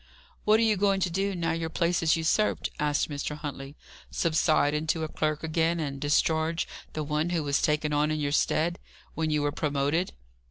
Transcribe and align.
"What 0.45 0.59
are 0.59 0.63
you 0.63 0.77
going 0.77 0.99
to 1.01 1.11
do, 1.11 1.35
now 1.35 1.51
your 1.51 1.69
place 1.69 2.01
is 2.01 2.15
usurped?" 2.15 2.69
asked 2.79 3.07
Mr. 3.07 3.37
Huntley. 3.37 3.75
"Subside 4.09 4.73
into 4.73 5.03
a 5.03 5.07
clerk 5.07 5.43
again, 5.43 5.79
and 5.79 6.01
discharge 6.01 6.67
the 6.93 7.03
one 7.03 7.29
who 7.29 7.43
was 7.43 7.61
taken 7.61 7.93
on 7.93 8.09
in 8.09 8.19
your 8.19 8.31
stead, 8.31 8.79
when 9.13 9.29
you 9.29 9.43
were 9.43 9.51
promoted?" 9.51 10.13